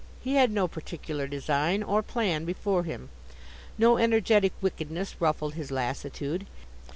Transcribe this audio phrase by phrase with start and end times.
[0.19, 3.09] He had no particular design or plan before him:
[3.77, 6.47] no energetic wickedness ruffled his lassitude.